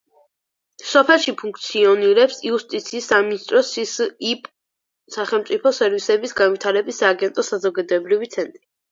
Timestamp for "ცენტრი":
8.37-8.59